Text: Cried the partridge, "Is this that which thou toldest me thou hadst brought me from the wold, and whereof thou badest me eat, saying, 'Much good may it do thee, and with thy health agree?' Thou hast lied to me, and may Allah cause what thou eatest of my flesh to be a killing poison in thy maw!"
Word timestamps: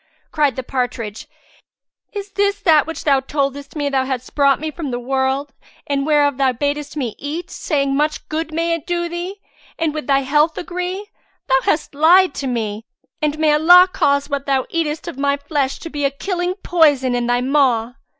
Cried 0.31 0.55
the 0.55 0.63
partridge, 0.63 1.27
"Is 2.11 2.31
this 2.31 2.59
that 2.61 2.87
which 2.87 3.03
thou 3.03 3.19
toldest 3.19 3.75
me 3.75 3.87
thou 3.87 4.03
hadst 4.05 4.33
brought 4.33 4.59
me 4.59 4.71
from 4.71 4.89
the 4.89 4.99
wold, 4.99 5.53
and 5.85 6.07
whereof 6.07 6.37
thou 6.37 6.51
badest 6.53 6.97
me 6.97 7.13
eat, 7.19 7.51
saying, 7.51 7.95
'Much 7.95 8.27
good 8.27 8.51
may 8.51 8.73
it 8.73 8.87
do 8.87 9.07
thee, 9.07 9.35
and 9.77 9.93
with 9.93 10.07
thy 10.07 10.21
health 10.21 10.57
agree?' 10.57 11.11
Thou 11.47 11.59
hast 11.65 11.93
lied 11.93 12.33
to 12.33 12.47
me, 12.47 12.87
and 13.21 13.37
may 13.37 13.53
Allah 13.53 13.87
cause 13.93 14.27
what 14.27 14.47
thou 14.47 14.65
eatest 14.71 15.07
of 15.07 15.19
my 15.19 15.37
flesh 15.37 15.77
to 15.77 15.89
be 15.91 16.03
a 16.03 16.09
killing 16.09 16.55
poison 16.63 17.13
in 17.13 17.27
thy 17.27 17.41
maw!" 17.41 17.91